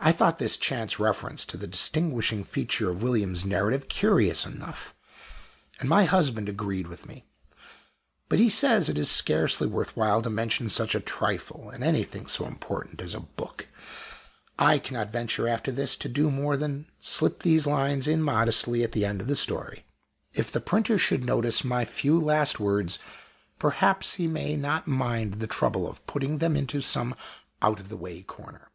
I 0.00 0.12
thought 0.12 0.38
this 0.38 0.56
chance 0.56 1.00
reference 1.00 1.44
to 1.46 1.56
the 1.56 1.66
distinguishing 1.66 2.44
feature 2.44 2.88
of 2.88 3.02
William's 3.02 3.44
narrative 3.44 3.88
curious 3.88 4.46
enough, 4.46 4.94
and 5.80 5.88
my 5.88 6.04
husband 6.04 6.48
agreed 6.48 6.86
with 6.86 7.04
me. 7.06 7.24
But 8.28 8.38
he 8.38 8.48
says 8.48 8.88
it 8.88 8.96
is 8.96 9.10
scarcely 9.10 9.66
worth 9.66 9.96
while 9.96 10.22
to 10.22 10.30
mention 10.30 10.68
such 10.68 10.94
a 10.94 11.00
trifle 11.00 11.68
in 11.70 11.82
anything 11.82 12.28
so 12.28 12.46
important 12.46 13.00
as 13.02 13.12
a 13.12 13.18
book. 13.20 13.66
I 14.56 14.78
cannot 14.78 15.10
venture, 15.10 15.48
after 15.48 15.72
this, 15.72 15.96
to 15.96 16.08
do 16.08 16.30
more 16.30 16.56
than 16.56 16.86
slip 17.00 17.40
these 17.40 17.66
lines 17.66 18.06
in 18.06 18.22
modestly 18.22 18.84
at 18.84 18.92
the 18.92 19.04
end 19.04 19.20
of 19.20 19.26
the 19.26 19.36
story. 19.36 19.84
If 20.32 20.52
the 20.52 20.60
printer 20.60 20.96
should 20.96 21.24
notice 21.24 21.64
my 21.64 21.84
few 21.84 22.20
last 22.20 22.60
words, 22.60 23.00
perhaps 23.58 24.14
he 24.14 24.28
may 24.28 24.54
not 24.56 24.86
mind 24.86 25.34
the 25.34 25.48
trouble 25.48 25.88
of 25.88 26.06
putting 26.06 26.38
them 26.38 26.54
into 26.54 26.80
some 26.80 27.16
out 27.60 27.80
of 27.80 27.88
the 27.88 27.96
way 27.96 28.22
corner. 28.22 28.70